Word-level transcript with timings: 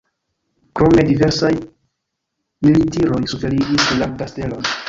Krome 0.79 1.03
diversaj 1.09 1.51
militiroj 2.65 3.23
suferigis 3.35 3.87
la 4.01 4.13
kastelon. 4.23 4.71